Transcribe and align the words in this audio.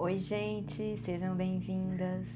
Oi, 0.00 0.16
gente, 0.16 0.96
sejam 0.98 1.34
bem-vindas. 1.34 2.28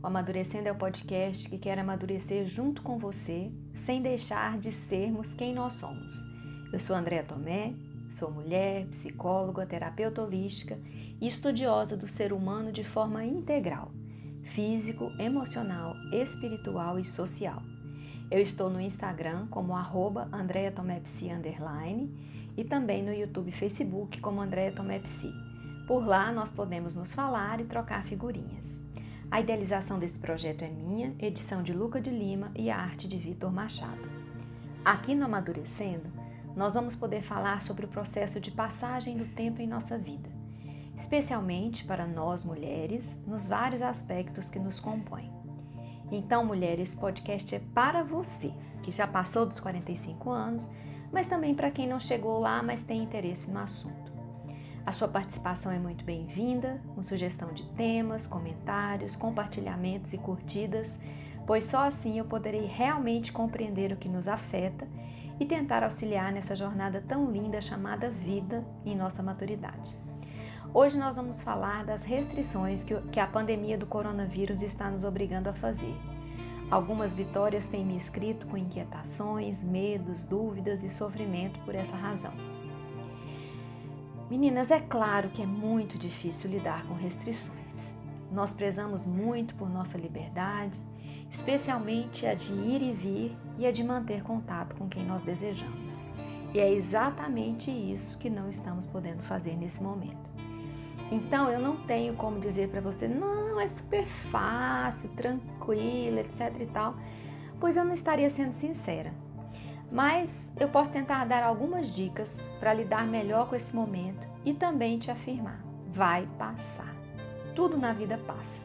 O 0.00 0.06
Amadurecendo 0.06 0.68
é 0.68 0.70
o 0.70 0.76
podcast 0.76 1.48
que 1.48 1.58
quer 1.58 1.76
amadurecer 1.76 2.46
junto 2.46 2.82
com 2.82 3.00
você, 3.00 3.50
sem 3.74 4.00
deixar 4.00 4.60
de 4.60 4.70
sermos 4.70 5.34
quem 5.34 5.52
nós 5.52 5.74
somos. 5.74 6.14
Eu 6.72 6.78
sou 6.78 6.94
Andréa 6.94 7.24
Tomé, 7.24 7.74
sou 8.10 8.30
mulher, 8.30 8.86
psicóloga, 8.86 9.66
terapeuta 9.66 10.22
holística 10.22 10.78
e 11.20 11.26
estudiosa 11.26 11.96
do 11.96 12.06
ser 12.06 12.32
humano 12.32 12.70
de 12.70 12.84
forma 12.84 13.24
integral, 13.24 13.90
físico, 14.54 15.10
emocional, 15.18 15.96
espiritual 16.12 16.96
e 16.96 17.02
social. 17.02 17.60
Eu 18.30 18.40
estou 18.40 18.70
no 18.70 18.80
Instagram 18.80 19.48
como 19.48 19.74
arroba 19.74 20.28
e 22.56 22.62
também 22.62 23.02
no 23.02 23.12
YouTube 23.12 23.48
e 23.48 23.52
Facebook 23.52 24.20
como 24.20 24.40
Andréa 24.40 24.70
Tomé 24.70 25.00
Psi. 25.00 25.47
Por 25.88 26.06
lá 26.06 26.30
nós 26.30 26.50
podemos 26.50 26.94
nos 26.94 27.14
falar 27.14 27.62
e 27.62 27.64
trocar 27.64 28.04
figurinhas. 28.04 28.78
A 29.30 29.40
idealização 29.40 29.98
desse 29.98 30.18
projeto 30.18 30.62
é 30.62 30.68
minha, 30.68 31.16
edição 31.18 31.62
de 31.62 31.72
Luca 31.72 31.98
de 31.98 32.10
Lima 32.10 32.52
e 32.54 32.68
a 32.70 32.76
arte 32.76 33.08
de 33.08 33.16
Vitor 33.16 33.50
Machado. 33.50 34.06
Aqui 34.84 35.14
no 35.14 35.24
Amadurecendo, 35.24 36.12
nós 36.54 36.74
vamos 36.74 36.94
poder 36.94 37.22
falar 37.22 37.62
sobre 37.62 37.86
o 37.86 37.88
processo 37.88 38.38
de 38.38 38.50
passagem 38.50 39.16
do 39.16 39.24
tempo 39.34 39.62
em 39.62 39.66
nossa 39.66 39.96
vida, 39.96 40.28
especialmente 40.94 41.86
para 41.86 42.06
nós 42.06 42.44
mulheres, 42.44 43.18
nos 43.26 43.48
vários 43.48 43.80
aspectos 43.80 44.50
que 44.50 44.58
nos 44.58 44.78
compõem. 44.78 45.32
Então, 46.12 46.44
mulheres, 46.44 46.90
esse 46.90 46.98
podcast 46.98 47.54
é 47.54 47.62
para 47.74 48.02
você 48.02 48.52
que 48.82 48.92
já 48.92 49.06
passou 49.06 49.46
dos 49.46 49.58
45 49.58 50.28
anos, 50.28 50.70
mas 51.10 51.28
também 51.28 51.54
para 51.54 51.70
quem 51.70 51.88
não 51.88 51.98
chegou 51.98 52.38
lá, 52.38 52.62
mas 52.62 52.84
tem 52.84 53.02
interesse 53.02 53.50
no 53.50 53.60
assunto. 53.60 54.07
A 54.88 54.92
sua 54.92 55.06
participação 55.06 55.70
é 55.70 55.78
muito 55.78 56.02
bem-vinda, 56.02 56.80
com 56.94 57.02
sugestão 57.02 57.52
de 57.52 57.62
temas, 57.72 58.26
comentários, 58.26 59.14
compartilhamentos 59.14 60.14
e 60.14 60.16
curtidas, 60.16 60.90
pois 61.46 61.66
só 61.66 61.86
assim 61.86 62.18
eu 62.18 62.24
poderei 62.24 62.64
realmente 62.64 63.30
compreender 63.30 63.92
o 63.92 63.98
que 63.98 64.08
nos 64.08 64.26
afeta 64.26 64.88
e 65.38 65.44
tentar 65.44 65.84
auxiliar 65.84 66.32
nessa 66.32 66.56
jornada 66.56 67.04
tão 67.06 67.30
linda 67.30 67.60
chamada 67.60 68.08
vida 68.08 68.64
em 68.82 68.96
nossa 68.96 69.22
maturidade. 69.22 69.94
Hoje 70.72 70.98
nós 70.98 71.16
vamos 71.16 71.42
falar 71.42 71.84
das 71.84 72.02
restrições 72.02 72.82
que 73.12 73.20
a 73.20 73.26
pandemia 73.26 73.76
do 73.76 73.84
coronavírus 73.84 74.62
está 74.62 74.90
nos 74.90 75.04
obrigando 75.04 75.50
a 75.50 75.52
fazer. 75.52 75.94
Algumas 76.70 77.12
vitórias 77.12 77.66
têm 77.66 77.84
me 77.84 77.98
escrito 77.98 78.46
com 78.46 78.56
inquietações, 78.56 79.62
medos, 79.62 80.24
dúvidas 80.24 80.82
e 80.82 80.88
sofrimento 80.88 81.60
por 81.60 81.74
essa 81.74 81.94
razão. 81.94 82.32
Meninas, 84.30 84.70
é 84.70 84.78
claro 84.78 85.30
que 85.30 85.42
é 85.42 85.46
muito 85.46 85.96
difícil 85.96 86.50
lidar 86.50 86.84
com 86.86 86.92
restrições. 86.92 87.94
Nós 88.30 88.52
prezamos 88.52 89.06
muito 89.06 89.54
por 89.54 89.70
nossa 89.70 89.96
liberdade, 89.96 90.78
especialmente 91.30 92.26
a 92.26 92.34
de 92.34 92.52
ir 92.52 92.82
e 92.82 92.92
vir 92.92 93.36
e 93.56 93.66
a 93.66 93.72
de 93.72 93.82
manter 93.82 94.22
contato 94.22 94.76
com 94.76 94.86
quem 94.86 95.02
nós 95.02 95.22
desejamos. 95.22 96.06
E 96.52 96.58
é 96.58 96.70
exatamente 96.70 97.70
isso 97.70 98.18
que 98.18 98.28
não 98.28 98.50
estamos 98.50 98.86
podendo 98.86 99.22
fazer 99.22 99.56
nesse 99.56 99.82
momento. 99.82 100.28
Então 101.10 101.50
eu 101.50 101.58
não 101.58 101.76
tenho 101.76 102.14
como 102.14 102.38
dizer 102.38 102.68
para 102.68 102.82
você, 102.82 103.08
não, 103.08 103.58
é 103.58 103.66
super 103.66 104.06
fácil, 104.30 105.08
tranquilo, 105.10 106.18
etc 106.18 106.54
e 106.60 106.66
tal, 106.66 106.96
pois 107.58 107.78
eu 107.78 107.84
não 107.84 107.94
estaria 107.94 108.28
sendo 108.28 108.52
sincera. 108.52 109.10
Mas 109.90 110.50
eu 110.58 110.68
posso 110.68 110.90
tentar 110.90 111.24
dar 111.24 111.42
algumas 111.42 111.94
dicas 111.94 112.40
para 112.60 112.74
lidar 112.74 113.06
melhor 113.06 113.48
com 113.48 113.56
esse 113.56 113.74
momento 113.74 114.26
e 114.44 114.52
também 114.52 114.98
te 114.98 115.10
afirmar: 115.10 115.62
vai 115.88 116.28
passar. 116.38 116.94
Tudo 117.54 117.76
na 117.76 117.92
vida 117.92 118.18
passa. 118.18 118.60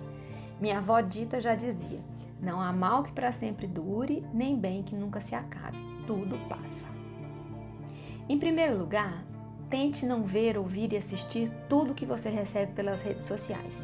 Minha 0.59 0.79
avó 0.79 0.99
Dita 1.01 1.39
já 1.39 1.55
dizia: 1.55 1.99
não 2.41 2.61
há 2.61 2.73
mal 2.73 3.03
que 3.03 3.11
para 3.11 3.31
sempre 3.31 3.67
dure, 3.67 4.25
nem 4.33 4.57
bem 4.57 4.83
que 4.83 4.95
nunca 4.95 5.21
se 5.21 5.33
acabe. 5.33 5.77
Tudo 6.05 6.37
passa. 6.49 6.83
Em 8.27 8.37
primeiro 8.37 8.77
lugar, 8.77 9.23
Tente 9.73 10.05
não 10.05 10.21
ver, 10.21 10.55
ouvir 10.55 10.93
e 10.93 10.97
assistir 10.97 11.49
tudo 11.67 11.95
que 11.95 12.05
você 12.05 12.29
recebe 12.29 12.73
pelas 12.73 13.01
redes 13.01 13.25
sociais, 13.25 13.83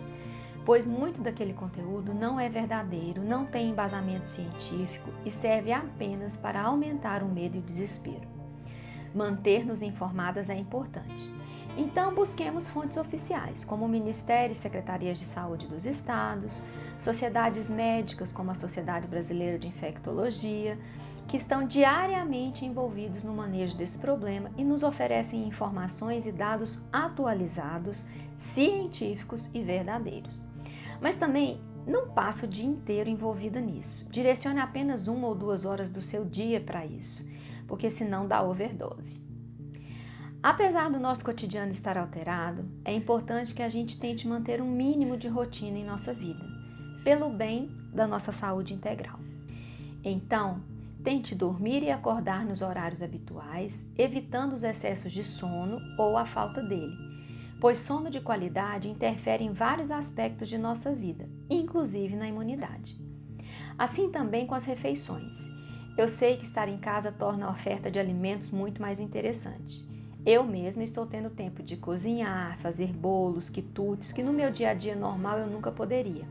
pois 0.70 0.86
muito 0.86 1.20
daquele 1.20 1.52
conteúdo 1.52 2.14
não 2.14 2.40
é 2.40 2.48
verdadeiro, 2.48 3.24
não 3.24 3.44
tem 3.44 3.72
embasamento 3.72 4.30
científico 4.30 5.10
e 5.26 5.32
serve 5.32 5.74
apenas 5.74 6.38
para 6.38 6.62
aumentar 6.62 7.24
o 7.24 7.28
medo 7.28 7.56
e 7.56 7.60
o 7.60 7.64
desespero. 7.64 8.28
Manter-nos 9.12 9.82
informadas 9.82 10.48
é 10.48 10.56
importante. 10.56 11.34
Então, 11.76 12.14
busquemos 12.14 12.68
fontes 12.68 12.98
oficiais, 12.98 13.66
como 13.66 13.84
o 13.84 13.90
Ministério 13.90 14.54
e 14.54 14.56
Secretarias 14.56 15.18
de 15.18 15.26
Saúde 15.26 15.66
dos 15.66 15.88
Estados, 15.88 16.62
sociedades 17.00 17.68
médicas, 17.68 18.32
como 18.32 18.52
a 18.52 18.56
Sociedade 18.56 19.08
Brasileira 19.08 19.58
de 19.58 19.68
Infectologia, 19.68 20.78
que 21.28 21.38
estão 21.38 21.66
diariamente 21.66 22.64
envolvidos 22.64 23.24
no 23.24 23.34
manejo 23.34 23.76
desse 23.76 23.98
problema 23.98 24.52
e 24.56 24.64
nos 24.64 24.84
oferecem 24.84 25.48
informações 25.48 26.28
e 26.28 26.32
dados 26.32 26.80
atualizados, 26.94 28.06
científicos 28.38 29.50
e 29.52 29.64
verdadeiros. 29.64 30.48
Mas 31.02 31.16
também 31.16 31.62
não 31.86 32.10
passe 32.10 32.46
o 32.46 32.48
dia 32.48 32.66
inteiro 32.66 33.10
envolvida 33.10 33.60
nisso. 33.60 34.08
Direcione 34.10 34.60
apenas 34.60 35.08
uma 35.08 35.28
ou 35.28 35.36
duas 35.36 35.66
horas 35.66 35.90
do 35.90 36.02
seu 36.02 36.26
dia 36.26 36.60
para 36.60 36.86
isso, 36.86 37.26
porque 37.68 37.90
senão 37.90 38.28
dá 38.28 38.42
overdose. 38.42 39.20
Apesar 40.42 40.90
do 40.90 41.00
nosso 41.00 41.24
cotidiano 41.24 41.72
estar 41.72 41.98
alterado, 41.98 42.66
é 42.86 42.94
importante 42.94 43.54
que 43.54 43.62
a 43.62 43.70
gente 43.70 44.00
tente 44.00 44.28
manter 44.28 44.62
um 44.62 44.72
mínimo 44.72 45.18
de 45.18 45.28
rotina 45.28 45.78
em 45.78 45.86
nossa 45.86 46.14
vida, 46.14 46.46
pelo 47.04 47.30
bem 47.30 47.70
da 47.94 48.08
nossa 48.08 48.32
saúde 48.32 48.74
integral. 48.74 49.20
Então, 50.04 50.62
Tente 51.04 51.34
dormir 51.34 51.82
e 51.82 51.90
acordar 51.90 52.46
nos 52.46 52.62
horários 52.62 53.02
habituais, 53.02 53.86
evitando 53.98 54.52
os 54.52 54.64
excessos 54.64 55.14
de 55.14 55.24
sono 55.24 55.80
ou 55.98 56.18
a 56.18 56.26
falta 56.26 56.62
dele, 56.62 56.94
pois 57.60 57.80
sono 57.80 58.10
de 58.10 58.22
qualidade 58.22 58.90
interfere 58.90 59.44
em 59.44 59.52
vários 59.52 59.92
aspectos 59.92 60.48
de 60.48 60.58
nossa 60.58 60.94
vida, 60.94 61.30
inclusive 61.50 62.16
na 62.16 62.28
imunidade. 62.28 63.00
Assim 63.78 64.10
também 64.10 64.46
com 64.46 64.56
as 64.56 64.66
refeições. 64.66 65.50
Eu 65.98 66.08
sei 66.08 66.38
que 66.38 66.46
estar 66.46 66.68
em 66.70 66.78
casa 66.78 67.12
torna 67.12 67.46
a 67.46 67.52
oferta 67.52 67.92
de 67.92 68.00
alimentos 68.00 68.50
muito 68.50 68.82
mais 68.82 69.00
interessante. 69.00 69.88
Eu 70.26 70.44
mesma 70.44 70.84
estou 70.84 71.06
tendo 71.06 71.30
tempo 71.30 71.64
de 71.64 71.78
cozinhar, 71.78 72.58
fazer 72.60 72.94
bolos, 72.94 73.50
quitutes, 73.50 74.12
que 74.12 74.24
no 74.24 74.34
meu 74.34 74.52
dia 74.52 74.70
a 74.70 74.74
dia 74.74 74.96
normal 74.96 75.40
eu 75.40 75.48
nunca 75.48 75.72
poderia. 75.72 76.26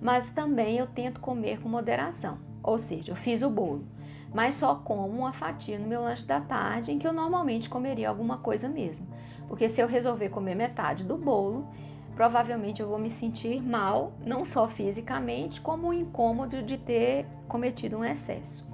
Mas 0.00 0.30
também 0.30 0.78
eu 0.78 0.86
tento 0.86 1.20
comer 1.20 1.60
com 1.60 1.68
moderação 1.68 2.48
ou 2.62 2.78
seja, 2.78 3.12
eu 3.12 3.16
fiz 3.16 3.42
o 3.42 3.50
bolo, 3.50 3.84
mas 4.32 4.54
só 4.54 4.74
como 4.76 5.06
uma 5.06 5.32
fatia 5.32 5.78
no 5.78 5.86
meu 5.86 6.02
lanche 6.02 6.26
da 6.26 6.40
tarde, 6.40 6.92
em 6.92 6.98
que 6.98 7.06
eu 7.06 7.12
normalmente 7.12 7.68
comeria 7.68 8.08
alguma 8.08 8.38
coisa 8.38 8.68
mesmo. 8.68 9.06
Porque 9.46 9.68
se 9.68 9.80
eu 9.80 9.86
resolver 9.86 10.28
comer 10.28 10.54
metade 10.54 11.04
do 11.04 11.16
bolo, 11.16 11.66
provavelmente 12.14 12.82
eu 12.82 12.88
vou 12.88 12.98
me 12.98 13.10
sentir 13.10 13.62
mal, 13.62 14.12
não 14.24 14.44
só 14.44 14.68
fisicamente, 14.68 15.60
como 15.60 15.88
o 15.88 15.94
incômodo 15.94 16.62
de 16.62 16.76
ter 16.76 17.26
cometido 17.46 17.98
um 17.98 18.04
excesso. 18.04 18.66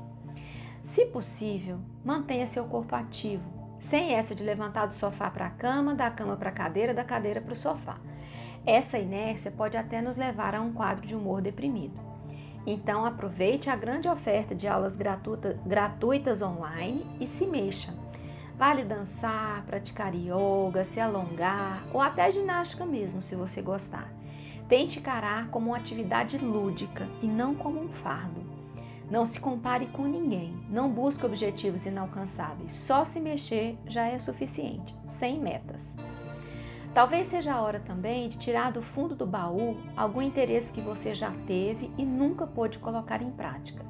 Se 0.82 1.06
possível, 1.06 1.78
mantenha 2.04 2.47
seu 2.47 2.65
corpo 2.65 2.94
ativo, 2.94 3.44
sem 3.78 4.15
essa 4.15 4.34
de 4.34 4.42
levantar 4.42 4.86
do 4.86 4.94
sofá 4.94 5.31
para 5.31 5.47
a 5.47 5.50
cama, 5.50 5.94
da 5.94 6.10
cama 6.10 6.36
para 6.36 6.50
a 6.50 6.53
cadeira, 6.53 6.92
da 6.92 7.04
cadeira 7.04 7.41
para 7.41 7.53
o 7.53 7.56
sofá. 7.56 7.98
Essa 8.66 8.98
inércia 8.98 9.50
pode 9.50 9.76
até 9.76 10.00
nos 10.00 10.16
levar 10.16 10.54
a 10.54 10.60
um 10.60 10.72
quadro 10.72 11.06
de 11.06 11.15
humor 11.15 11.42
deprimido. 11.42 12.03
Então 12.67 13.05
aproveite 13.05 13.69
a 13.69 13.77
grande 13.77 14.09
oferta 14.09 14.55
de 14.55 14.67
aulas 14.67 14.97
gratuita, 14.97 15.59
gratuitas 15.67 16.41
online 16.41 17.07
e 17.21 17.27
se 17.27 17.47
mexa. 17.47 17.95
Vale 18.57 18.85
dançar, 18.85 19.65
praticar 19.67 20.15
yoga, 20.15 20.85
se 20.85 21.01
alongar 21.01 21.85
ou 21.93 22.01
até 22.01 22.31
ginástica 22.31 22.87
mesmo, 22.87 23.21
se 23.21 23.34
você 23.34 23.61
gostar. 23.61 24.09
Tente 24.69 24.99
encarar 24.99 25.49
como 25.49 25.71
uma 25.71 25.77
atividade 25.77 26.39
lúdica 26.39 27.07
e 27.21 27.27
não 27.27 27.55
como 27.55 27.81
um 27.81 27.89
fardo. 27.89 28.43
Não 29.10 29.27
se 29.27 29.39
compare 29.39 29.87
com 29.87 30.05
ninguém, 30.05 30.57
não 30.71 30.91
busque 30.91 31.27
objetivos 31.27 31.84
inalcançáveis. 31.84 32.72
Só 32.72 33.05
se 33.05 33.21
mexer 33.21 33.77
já 33.87 34.07
é 34.07 34.19
suficiente, 34.19 34.97
sem 35.07 35.39
metas. 35.39 35.95
Talvez 36.95 37.27
seja 37.27 37.55
a 37.55 37.61
hora 37.61 37.81
também 37.81 38.29
de 38.29 38.39
tirar 38.39 38.71
do 38.71 38.81
fundo 38.81 39.17
do 39.17 39.27
baú 39.27 39.77
algum 39.97 40.23
interesse 40.23 40.73
que 40.73 40.81
você 40.81 41.13
já 41.13 41.33
teve 41.45 41.91
e 41.99 42.05
nunca 42.05 42.47
pôde 42.47 42.79
colocar 42.79 43.21
em 43.21 43.33
prática. 43.33 43.85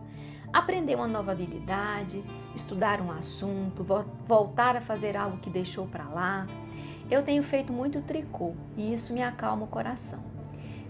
Aprender 0.51 0.95
uma 0.95 1.07
nova 1.07 1.33
habilidade, 1.33 2.25
estudar 2.55 3.03
um 3.03 3.11
assunto, 3.11 3.85
voltar 4.27 4.75
a 4.75 4.81
fazer 4.81 5.19
algo 5.19 5.37
que 5.37 5.51
deixou 5.51 5.87
para 5.87 6.05
lá. 6.05 6.47
Eu 7.11 7.23
tenho 7.23 7.43
feito 7.43 7.75
muito 7.75 8.01
tricô 8.01 8.55
e 8.75 8.95
isso 8.95 9.13
me 9.13 9.23
acalma 9.23 9.65
o 9.65 9.69
coração. 9.69 10.21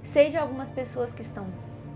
Sei 0.04 0.30
de 0.30 0.36
algumas 0.36 0.70
pessoas 0.70 1.12
que 1.12 1.22
estão 1.22 1.48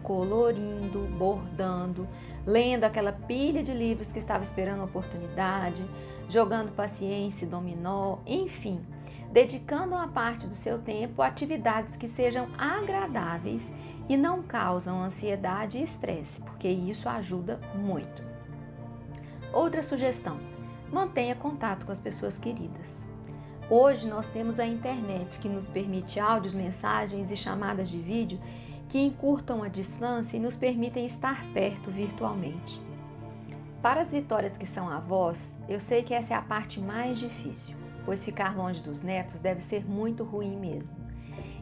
colorindo, 0.02 0.98
bordando, 1.16 2.08
lendo 2.44 2.82
aquela 2.82 3.12
pilha 3.12 3.62
de 3.62 3.72
livros 3.72 4.10
que 4.10 4.18
estava 4.18 4.42
esperando 4.42 4.80
a 4.80 4.84
oportunidade, 4.84 5.84
jogando 6.28 6.74
paciência, 6.74 7.46
dominó, 7.46 8.18
enfim 8.26 8.80
dedicando 9.32 9.94
uma 9.94 10.08
parte 10.08 10.46
do 10.46 10.54
seu 10.54 10.78
tempo 10.78 11.22
a 11.22 11.26
atividades 11.26 11.96
que 11.96 12.08
sejam 12.08 12.48
agradáveis 12.56 13.72
e 14.08 14.16
não 14.16 14.42
causam 14.42 15.02
ansiedade 15.02 15.78
e 15.78 15.82
estresse, 15.82 16.40
porque 16.42 16.68
isso 16.68 17.08
ajuda 17.08 17.60
muito. 17.74 18.22
Outra 19.52 19.82
sugestão: 19.82 20.38
mantenha 20.92 21.34
contato 21.34 21.84
com 21.84 21.92
as 21.92 22.00
pessoas 22.00 22.38
queridas. 22.38 23.06
Hoje 23.70 24.08
nós 24.08 24.28
temos 24.28 24.58
a 24.58 24.66
internet 24.66 25.38
que 25.38 25.48
nos 25.48 25.68
permite 25.68 26.18
áudios, 26.18 26.54
mensagens 26.54 27.30
e 27.30 27.36
chamadas 27.36 27.90
de 27.90 27.98
vídeo 27.98 28.40
que 28.88 28.98
encurtam 28.98 29.62
a 29.62 29.68
distância 29.68 30.38
e 30.38 30.40
nos 30.40 30.56
permitem 30.56 31.04
estar 31.04 31.44
perto 31.52 31.90
virtualmente. 31.90 32.80
Para 33.82 34.00
as 34.00 34.10
vitórias 34.10 34.56
que 34.56 34.64
são 34.66 34.88
avós, 34.88 35.60
eu 35.68 35.80
sei 35.80 36.02
que 36.02 36.14
essa 36.14 36.32
é 36.32 36.36
a 36.36 36.42
parte 36.42 36.80
mais 36.80 37.18
difícil, 37.18 37.76
pois 38.08 38.24
ficar 38.24 38.56
longe 38.56 38.80
dos 38.80 39.02
netos 39.02 39.38
deve 39.38 39.60
ser 39.60 39.84
muito 39.86 40.24
ruim 40.24 40.56
mesmo. 40.56 40.88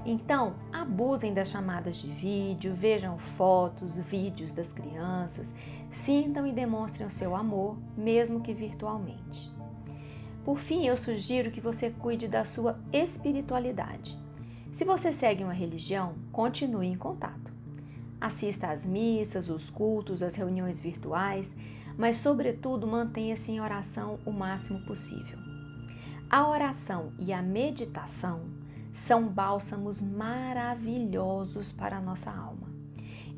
Então, 0.04 0.54
abusem 0.72 1.34
das 1.34 1.48
chamadas 1.48 1.96
de 1.96 2.06
vídeo, 2.06 2.72
vejam 2.72 3.18
fotos, 3.18 3.98
vídeos 3.98 4.52
das 4.52 4.72
crianças, 4.72 5.52
sintam 5.90 6.46
e 6.46 6.52
demonstrem 6.52 7.04
o 7.04 7.10
seu 7.10 7.34
amor, 7.34 7.76
mesmo 7.96 8.42
que 8.42 8.54
virtualmente. 8.54 9.52
Por 10.44 10.60
fim, 10.60 10.86
eu 10.86 10.96
sugiro 10.96 11.50
que 11.50 11.60
você 11.60 11.90
cuide 11.90 12.28
da 12.28 12.44
sua 12.44 12.78
espiritualidade. 12.92 14.16
Se 14.70 14.84
você 14.84 15.12
segue 15.12 15.42
uma 15.42 15.52
religião, 15.52 16.14
continue 16.30 16.86
em 16.86 16.96
contato. 16.96 17.52
Assista 18.20 18.68
às 18.68 18.86
missas, 18.86 19.48
os 19.48 19.68
cultos, 19.68 20.22
as 20.22 20.36
reuniões 20.36 20.78
virtuais, 20.78 21.50
mas, 21.98 22.18
sobretudo, 22.18 22.86
mantenha-se 22.86 23.50
em 23.50 23.60
oração 23.60 24.20
o 24.24 24.30
máximo 24.30 24.78
possível. 24.86 25.45
A 26.28 26.48
oração 26.48 27.12
e 27.20 27.32
a 27.32 27.40
meditação 27.40 28.40
são 28.92 29.28
bálsamos 29.28 30.02
maravilhosos 30.02 31.70
para 31.70 31.98
a 31.98 32.00
nossa 32.00 32.32
alma. 32.32 32.68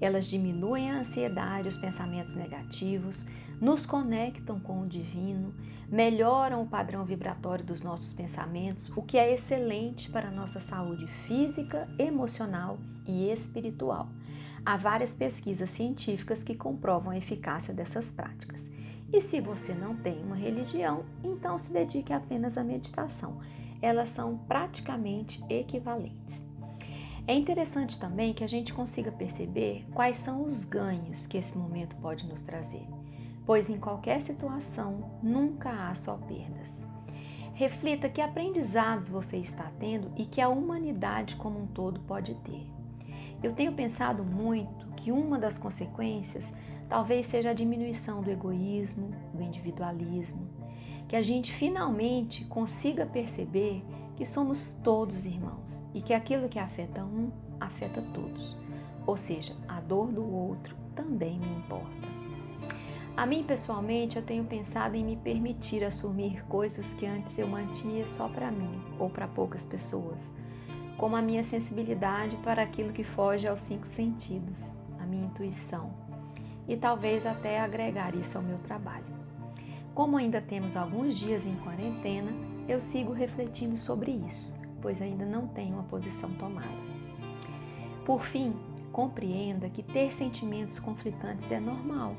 Elas 0.00 0.26
diminuem 0.26 0.90
a 0.90 1.00
ansiedade, 1.00 1.69
os 1.69 1.76
pensamentos 1.76 2.35
negativos, 2.35 3.23
nos 3.61 3.85
conectam 3.85 4.58
com 4.58 4.81
o 4.81 4.87
divino, 4.87 5.52
melhoram 5.87 6.62
o 6.62 6.67
padrão 6.67 7.05
vibratório 7.05 7.62
dos 7.62 7.82
nossos 7.82 8.14
pensamentos, 8.14 8.88
o 8.96 9.02
que 9.02 9.19
é 9.19 9.34
excelente 9.34 10.11
para 10.11 10.29
a 10.29 10.32
nossa 10.32 10.58
saúde 10.58 11.06
física, 11.26 11.87
emocional 11.99 12.79
e 13.06 13.31
espiritual. 13.31 14.08
Há 14.64 14.79
várias 14.79 15.14
pesquisas 15.14 15.69
científicas 15.69 16.43
que 16.43 16.55
comprovam 16.55 17.11
a 17.11 17.19
eficácia 17.19 17.75
dessas 17.75 18.11
práticas. 18.11 18.77
E 19.12 19.20
se 19.20 19.40
você 19.40 19.75
não 19.75 19.96
tem 19.96 20.22
uma 20.22 20.37
religião, 20.37 21.05
então 21.25 21.58
se 21.58 21.72
dedique 21.72 22.12
apenas 22.12 22.58
à 22.58 22.64
meditação. 22.64 23.38
Elas 23.81 24.10
são 24.10 24.38
praticamente 24.38 25.43
equivalentes. 25.49 26.44
É 27.26 27.34
interessante 27.34 27.99
também 27.99 28.32
que 28.32 28.44
a 28.44 28.49
gente 28.49 28.72
consiga 28.72 29.12
perceber 29.12 29.84
quais 29.93 30.19
são 30.19 30.44
os 30.44 30.64
ganhos 30.64 31.26
que 31.26 31.37
esse 31.37 31.56
momento 31.56 31.96
pode 31.96 32.26
nos 32.26 32.43
trazer 32.43 32.87
pois 33.49 33.70
em 33.70 33.78
qualquer 33.78 34.20
situação 34.20 35.10
nunca 35.22 35.70
há 35.70 35.94
só 35.94 36.19
perdas. 36.19 36.82
Reflita 37.55 38.06
que 38.06 38.20
aprendizados 38.20 39.08
você 39.08 39.38
está 39.38 39.72
tendo 39.81 40.12
e 40.19 40.26
que 40.26 40.38
a 40.38 40.50
humanidade 40.50 41.34
como 41.37 41.58
um 41.58 41.66
todo 41.66 41.99
pode 42.00 42.34
ter. 42.34 42.66
Eu 43.43 43.55
tenho 43.55 43.72
pensado 43.72 44.22
muito 44.22 44.87
que 44.88 45.10
uma 45.10 45.38
das 45.38 45.56
consequências 45.56 46.52
talvez 46.88 47.26
seja 47.26 47.50
a 47.50 47.55
diminuição 47.55 48.23
do 48.23 48.31
egoísmo, 48.31 49.11
do 49.35 49.43
individualismo, 49.43 50.49
que 51.06 51.17
a 51.17 51.23
gente 51.23 51.52
finalmente 51.52 52.44
consiga 52.46 53.06
perceber 53.06 53.85
que 54.17 54.26
somos 54.26 54.73
todos 54.82 55.25
irmãos 55.25 55.85
e 55.94 56.02
que 56.02 56.12
aquilo 56.12 56.49
que 56.49 56.58
afeta 56.58 57.05
um 57.05 57.31
afeta 57.61 58.02
todos. 58.12 58.56
Ou 59.06 59.17
seja, 59.17 59.55
a 59.67 59.81
dor 59.81 60.12
do 60.12 60.25
outro 60.25 60.76
também 60.94 61.38
me 61.38 61.49
importa. 61.56 62.19
A 63.17 63.26
mim, 63.26 63.43
pessoalmente, 63.43 64.17
eu 64.17 64.23
tenho 64.23 64.44
pensado 64.44 64.96
em 64.96 65.05
me 65.05 65.17
permitir 65.17 65.82
assumir 65.82 66.44
coisas 66.44 66.93
que 66.94 67.05
antes 67.05 67.37
eu 67.38 67.49
mantinha 67.49 68.06
só 68.08 68.29
para 68.29 68.50
mim 68.50 68.81
ou 68.99 69.11
para 69.11 69.26
poucas 69.26 69.64
pessoas, 69.64 70.20
como 70.96 71.17
a 71.17 71.23
minha 71.23 71.43
sensibilidade 71.43 72.37
para 72.38 72.62
aquilo 72.62 72.93
que 72.93 73.02
foge 73.02 73.49
aos 73.49 73.61
cinco 73.61 73.87
sentidos, 73.88 74.62
a 75.00 75.06
minha 75.06 75.26
intuição, 75.26 75.91
e 76.69 76.76
talvez 76.76 77.26
até 77.26 77.59
agregar 77.59 78.15
isso 78.15 78.38
ao 78.38 78.44
meu 78.44 78.59
trabalho. 78.59 79.06
Como 79.94 80.17
ainda 80.17 80.41
temos 80.41 80.76
alguns 80.76 81.17
dias 81.17 81.44
em 81.44 81.56
quarentena, 81.56 82.31
eu 82.69 82.81
sigo 82.81 83.12
refletindo 83.12 83.76
sobre 83.76 84.12
isso, 84.12 84.53
pois 84.81 85.03
ainda 85.03 85.25
não 85.25 85.49
tenho 85.49 85.75
uma 85.75 85.85
posição 85.85 86.31
tomada. 86.35 86.69
Por 88.05 88.23
fim, 88.23 88.55
compreenda 88.93 89.69
que 89.69 89.82
ter 89.82 90.12
sentimentos 90.12 90.79
conflitantes 90.79 91.50
é 91.50 91.59
normal 91.59 92.15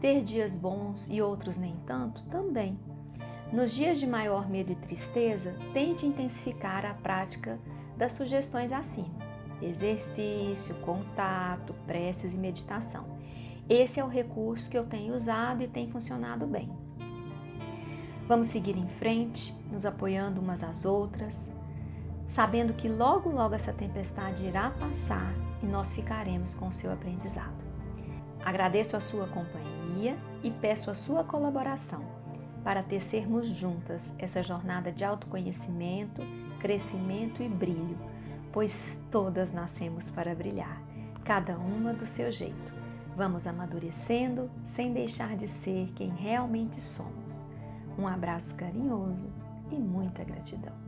ter 0.00 0.22
dias 0.22 0.56
bons 0.58 1.08
e 1.10 1.20
outros 1.22 1.56
nem 1.56 1.74
tanto, 1.86 2.22
também. 2.24 2.78
Nos 3.52 3.72
dias 3.72 3.98
de 3.98 4.06
maior 4.06 4.48
medo 4.48 4.72
e 4.72 4.76
tristeza, 4.76 5.54
tente 5.72 6.06
intensificar 6.06 6.84
a 6.84 6.94
prática 6.94 7.58
das 7.96 8.12
sugestões 8.12 8.72
acima: 8.72 9.14
exercício, 9.62 10.74
contato, 10.76 11.74
preces 11.86 12.34
e 12.34 12.36
meditação. 12.36 13.15
Esse 13.68 13.98
é 13.98 14.04
o 14.04 14.08
recurso 14.08 14.70
que 14.70 14.78
eu 14.78 14.86
tenho 14.86 15.14
usado 15.14 15.62
e 15.62 15.66
tem 15.66 15.90
funcionado 15.90 16.46
bem. 16.46 16.70
Vamos 18.28 18.46
seguir 18.46 18.76
em 18.76 18.86
frente, 18.86 19.52
nos 19.72 19.84
apoiando 19.84 20.40
umas 20.40 20.62
às 20.62 20.84
outras, 20.84 21.50
sabendo 22.28 22.74
que 22.74 22.88
logo, 22.88 23.28
logo 23.28 23.54
essa 23.54 23.72
tempestade 23.72 24.44
irá 24.44 24.70
passar 24.70 25.32
e 25.62 25.66
nós 25.66 25.92
ficaremos 25.92 26.54
com 26.54 26.68
o 26.68 26.72
seu 26.72 26.92
aprendizado. 26.92 27.64
Agradeço 28.44 28.96
a 28.96 29.00
sua 29.00 29.26
companhia 29.26 30.16
e 30.44 30.50
peço 30.50 30.88
a 30.88 30.94
sua 30.94 31.24
colaboração 31.24 32.04
para 32.62 32.84
tecermos 32.84 33.48
juntas 33.48 34.14
essa 34.16 34.42
jornada 34.44 34.92
de 34.92 35.04
autoconhecimento, 35.04 36.22
crescimento 36.60 37.42
e 37.42 37.48
brilho, 37.48 37.98
pois 38.52 39.02
todas 39.10 39.52
nascemos 39.52 40.08
para 40.08 40.34
brilhar, 40.34 40.80
cada 41.24 41.58
uma 41.58 41.92
do 41.92 42.06
seu 42.06 42.30
jeito. 42.30 42.75
Vamos 43.16 43.46
amadurecendo 43.46 44.50
sem 44.66 44.92
deixar 44.92 45.38
de 45.38 45.48
ser 45.48 45.90
quem 45.94 46.10
realmente 46.10 46.82
somos. 46.82 47.42
Um 47.98 48.06
abraço 48.06 48.54
carinhoso 48.56 49.32
e 49.70 49.74
muita 49.74 50.22
gratidão. 50.22 50.85